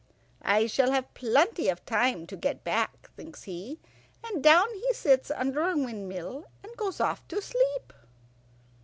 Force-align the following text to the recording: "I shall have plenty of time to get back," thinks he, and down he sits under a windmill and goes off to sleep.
"I 0.41 0.65
shall 0.65 0.89
have 0.93 1.13
plenty 1.13 1.69
of 1.69 1.85
time 1.85 2.25
to 2.25 2.35
get 2.35 2.63
back," 2.63 3.11
thinks 3.15 3.43
he, 3.43 3.77
and 4.23 4.43
down 4.43 4.67
he 4.73 4.91
sits 4.95 5.29
under 5.29 5.61
a 5.61 5.77
windmill 5.77 6.45
and 6.63 6.75
goes 6.75 6.99
off 6.99 7.27
to 7.27 7.39
sleep. 7.39 7.93